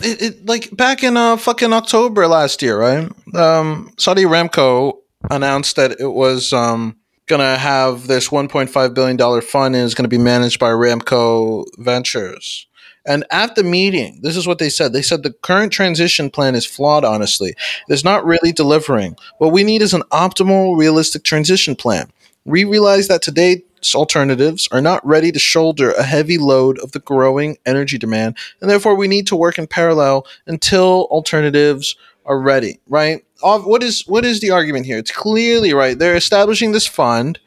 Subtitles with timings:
[0.00, 3.10] it, it like back in uh fucking October last year, right?
[3.34, 4.94] Um, Saudi Aramco
[5.30, 6.96] announced that it was um
[7.26, 12.66] gonna have this 1.5 billion dollar fund and is gonna be managed by Aramco Ventures.
[13.06, 14.92] And at the meeting, this is what they said.
[14.92, 17.54] They said the current transition plan is flawed, honestly.
[17.88, 19.16] It's not really delivering.
[19.38, 22.10] What we need is an optimal, realistic transition plan.
[22.44, 23.62] We realize that today's
[23.94, 28.70] alternatives are not ready to shoulder a heavy load of the growing energy demand, and
[28.70, 33.24] therefore we need to work in parallel until alternatives are ready, right?
[33.40, 34.98] What is what is the argument here?
[34.98, 35.98] It's clearly right.
[35.98, 37.38] They're establishing this fund,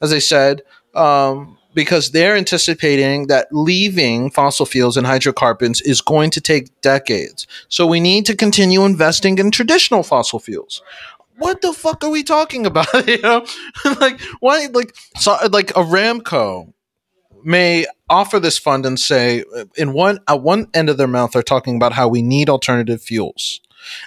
[0.00, 0.62] as I said,
[0.94, 7.46] um, because they're anticipating that leaving fossil fuels and hydrocarbons is going to take decades.
[7.68, 10.82] So we need to continue investing in traditional fossil fuels.
[11.38, 12.92] What the fuck are we talking about?
[13.06, 13.46] you know,
[14.00, 14.66] like why?
[14.72, 16.72] Like so, like Aramco
[17.44, 21.32] may offer this fund and say, uh, in one at one end of their mouth,
[21.32, 23.60] they're talking about how we need alternative fuels,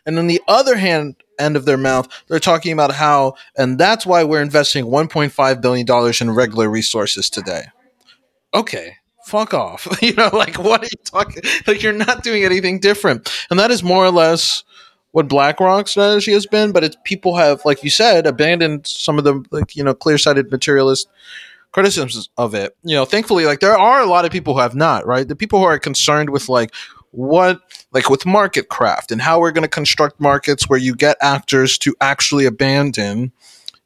[0.06, 4.06] and on the other hand, end of their mouth, they're talking about how, and that's
[4.06, 7.64] why we're investing 1.5 billion dollars in regular resources today.
[8.54, 9.88] Okay, fuck off.
[10.02, 11.42] you know, like what are you talking?
[11.68, 14.64] Like you're not doing anything different, and that is more or less
[15.12, 16.72] what BlackRock's strategy has been.
[16.72, 20.52] But it's people have, like you said, abandoned some of the like you know clear-sighted
[20.52, 21.08] materialist
[21.72, 22.76] criticisms of it.
[22.84, 25.06] You know, thankfully, like there are a lot of people who have not.
[25.06, 26.74] Right, the people who are concerned with like
[27.12, 31.18] what like with market craft and how we're going to construct markets where you get
[31.22, 33.32] actors to actually abandon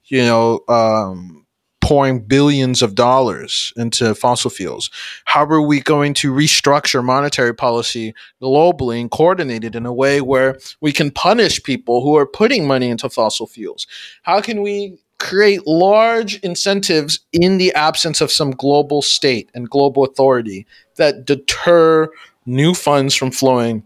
[0.05, 1.44] you know um,
[1.85, 4.89] pouring billions of dollars into fossil fuels
[5.25, 10.19] how are we going to restructure monetary policy globally and coordinate it in a way
[10.19, 13.85] where we can punish people who are putting money into fossil fuels
[14.23, 20.03] how can we create large incentives in the absence of some global state and global
[20.03, 22.09] authority that deter
[22.45, 23.83] new funds from flowing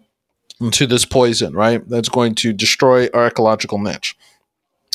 [0.59, 1.87] into this poison, right?
[1.87, 4.17] That's going to destroy our ecological niche.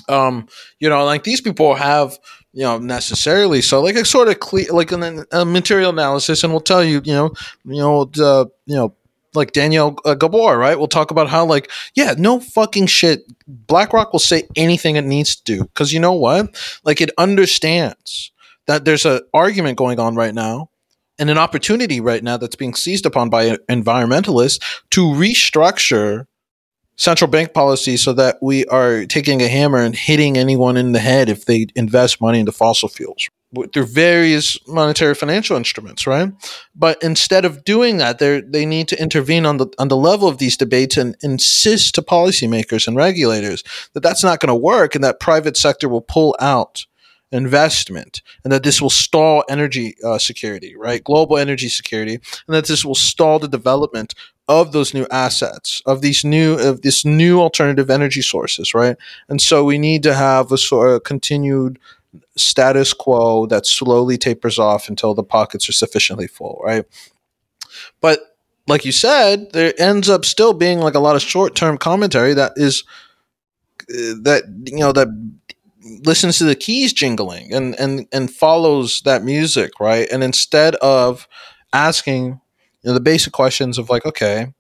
[0.09, 0.49] Um,
[0.79, 2.19] you know, like these people have,
[2.53, 6.53] you know, necessarily so like a sort of cle- like an, a material analysis, and
[6.53, 7.33] we'll tell you, you know,
[7.65, 8.95] you know, uh, you know,
[9.35, 10.79] like Danielle uh, Gabor, right?
[10.79, 13.25] We'll talk about how, like, yeah, no fucking shit.
[13.47, 16.55] BlackRock will say anything it needs to do because you know what?
[16.85, 18.31] Like, it understands
[18.67, 20.71] that there's an argument going on right now
[21.19, 24.61] and an opportunity right now that's being seized upon by environmentalists
[24.91, 26.27] to restructure
[26.97, 31.01] central bank policy so that we are taking a hammer and hitting anyone in the
[31.01, 33.29] head if they invest money into fossil fuels
[33.73, 36.33] through various monetary financial instruments, right?
[36.75, 40.29] But instead of doing that, they they need to intervene on the on the level
[40.29, 43.63] of these debates and insist to policymakers and regulators
[43.93, 46.85] that that's not going to work and that private sector will pull out
[47.35, 51.03] investment and that this will stall energy uh, security, right?
[51.03, 54.15] Global energy security, and that this will stall the development
[54.47, 58.97] of those new assets, of these new, of this new alternative energy sources, right?
[59.29, 61.79] And so we need to have a sort of continued
[62.37, 66.85] status quo that slowly tapers off until the pockets are sufficiently full, right?
[68.01, 68.21] But
[68.69, 72.35] like you said, there ends up still being like a lot of short term commentary
[72.35, 72.85] that is
[73.91, 75.09] uh, that you know that
[75.85, 81.29] listens to the keys jingling and and and follows that music right and instead of
[81.73, 82.41] asking
[82.83, 84.53] you know the basic questions of like okay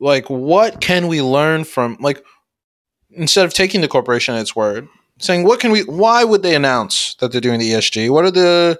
[0.00, 2.22] like what can we learn from like
[3.10, 4.86] instead of taking the corporation at its word
[5.18, 8.30] saying what can we why would they announce that they're doing the ESG what are
[8.30, 8.78] the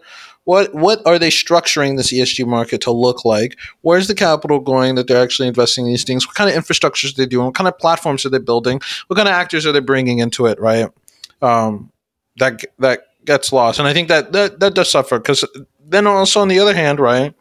[0.49, 3.59] what what are they structuring this ESG market to look like?
[3.83, 6.27] Where's the capital going that they're actually investing in these things?
[6.27, 7.45] What kind of infrastructures are they doing?
[7.45, 8.81] What kind of platforms are they building?
[9.09, 10.59] What kind of actors are they bringing into it?
[10.59, 10.89] Right?
[11.43, 11.93] Um,
[12.37, 15.45] that that gets lost, and I think that that, that does suffer because
[15.81, 17.35] then also on the other hand, right,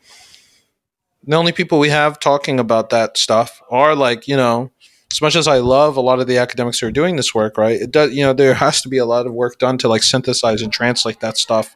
[1.23, 4.71] the only people we have talking about that stuff are like you know
[5.11, 7.57] as much as I love a lot of the academics who are doing this work,
[7.57, 7.79] right?
[7.79, 10.03] It does, you know, there has to be a lot of work done to like
[10.03, 11.75] synthesize and translate that stuff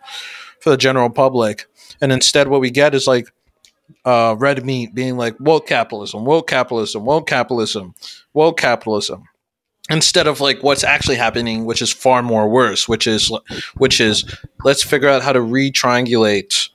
[0.60, 1.66] for the general public.
[2.02, 3.32] And instead, what we get is like
[4.06, 7.96] uh, red meat being like woke capitalism, woke capitalism, woke capitalism,
[8.34, 9.24] woke capitalism
[9.92, 13.32] instead of like what's actually happening which is far more worse which is
[13.78, 14.24] which is
[14.64, 16.70] let's figure out how to re-triangulate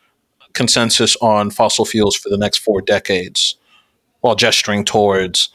[0.52, 3.56] consensus on fossil fuels for the next four decades
[4.20, 5.50] while gesturing towards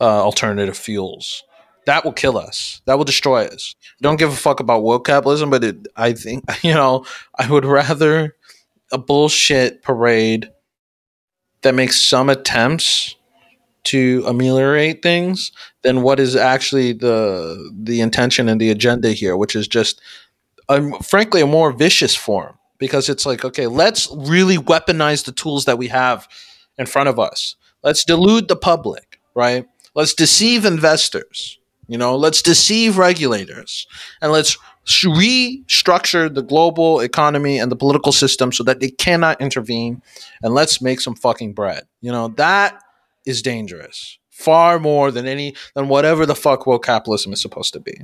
[0.00, 1.42] uh, alternative fuels.
[1.86, 2.80] That will kill us.
[2.86, 3.74] That will destroy us.
[4.00, 7.04] Don't give a fuck about woke capitalism but it, i think you know
[7.38, 8.36] i would rather
[8.92, 10.50] a bullshit parade
[11.62, 13.16] that makes some attempts
[13.84, 15.52] to ameliorate things
[15.82, 20.00] than what is actually the the intention and the agenda here, which is just,
[20.68, 25.64] um, frankly, a more vicious form because it's like, okay, let's really weaponize the tools
[25.66, 26.28] that we have
[26.78, 27.56] in front of us.
[27.82, 29.66] Let's delude the public, right?
[29.94, 31.58] Let's deceive investors.
[31.86, 33.86] You know, let's deceive regulators
[34.22, 40.02] and let's restructure the global economy and the political system so that they cannot intervene
[40.42, 41.84] and let's make some fucking bread.
[42.00, 42.82] You know, that
[43.24, 47.80] is dangerous far more than any than whatever the fuck woke capitalism is supposed to
[47.80, 47.94] be.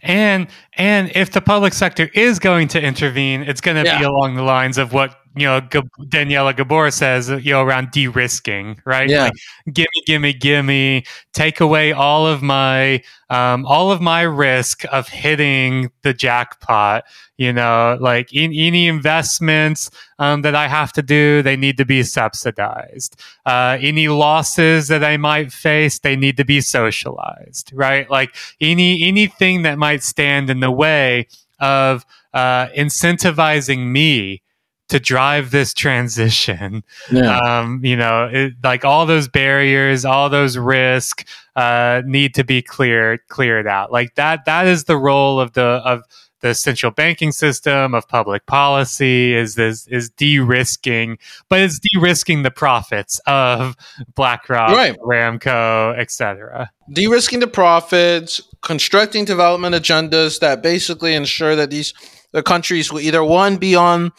[0.00, 3.98] And and if the public sector is going to intervene, it's going to yeah.
[3.98, 8.80] be along the lines of what you know Daniela Gabor says, you know, around de-risking,
[8.84, 9.08] right?
[9.08, 9.24] Yeah.
[9.24, 9.32] Like,
[9.72, 15.90] gimme, gimme, gimme, take away all of my um, all of my risk of hitting
[16.02, 17.04] the jackpot.
[17.36, 21.84] You know, like in, any investments um, that I have to do, they need to
[21.84, 23.20] be subsidized.
[23.46, 28.10] Uh, any losses that I might face, they need to be socialized, right?
[28.10, 31.28] Like any anything that might stand in the way
[31.60, 32.04] of
[32.34, 34.42] uh, incentivizing me
[34.88, 36.82] to drive this transition.
[37.10, 37.38] Yeah.
[37.38, 41.24] Um, you know, it, like all those barriers, all those risks
[41.56, 43.92] uh, need to be cleared cleared out.
[43.92, 44.44] Like that.
[44.46, 46.02] That is the role of the of
[46.40, 51.18] the central banking system of public policy is this is de-risking
[51.48, 53.76] but it's de-risking the profits of
[54.14, 54.96] blackrock right.
[55.00, 61.92] ramco etc de-risking the profits constructing development agendas that basically ensure that these
[62.32, 64.12] the countries will either one be on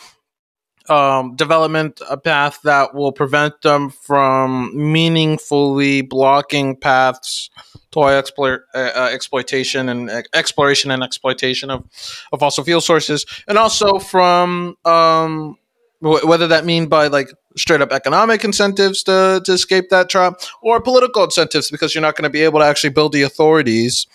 [0.90, 7.50] um, development a path that will prevent them from meaningfully blocking paths
[7.92, 11.84] to explo- uh, uh, exploitation and uh, exploration and exploitation of,
[12.32, 15.58] of fossil fuel sources, and also from um,
[16.02, 20.40] w- whether that mean by like straight up economic incentives to, to escape that trap
[20.62, 24.08] or political incentives because you're not going to be able to actually build the authorities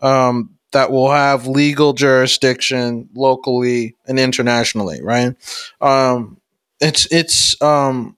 [0.00, 5.34] um, that will have legal jurisdiction locally and internationally, right?
[5.80, 6.40] Um,
[6.80, 8.16] it's it's um,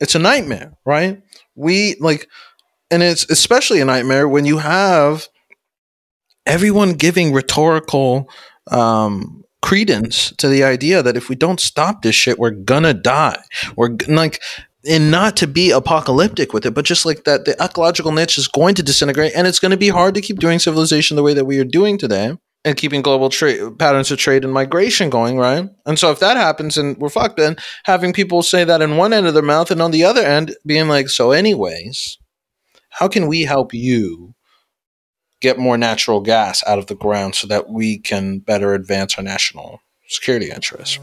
[0.00, 1.22] it's a nightmare, right?
[1.54, 2.28] We like,
[2.90, 5.28] and it's especially a nightmare when you have
[6.46, 8.28] everyone giving rhetorical
[8.70, 13.42] um, credence to the idea that if we don't stop this shit, we're gonna die.
[13.76, 14.42] We're like
[14.88, 18.48] and not to be apocalyptic with it, but just like that, the ecological niche is
[18.48, 21.34] going to disintegrate, and it's going to be hard to keep doing civilization the way
[21.34, 25.36] that we are doing today, and keeping global trade patterns of trade and migration going,
[25.36, 25.68] right?
[25.86, 29.12] And so if that happens, and we're fucked, then having people say that in one
[29.12, 32.18] end of their mouth, and on the other end being like, "So, anyways,
[32.90, 34.34] how can we help you?"
[35.40, 39.24] Get more natural gas out of the ground so that we can better advance our
[39.24, 41.00] national security interests.